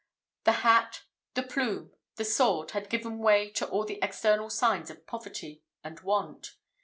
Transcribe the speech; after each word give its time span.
The 0.45 0.51
hat, 0.65 1.03
the 1.35 1.43
plume, 1.43 1.91
the 2.15 2.25
sword, 2.25 2.71
had 2.71 2.89
given 2.89 3.19
way 3.19 3.51
to 3.51 3.67
all 3.69 3.85
the 3.85 3.99
external 4.01 4.49
signs 4.49 4.89
of 4.89 5.05
poverty 5.05 5.61
and 5.83 5.99
want. 5.99 6.55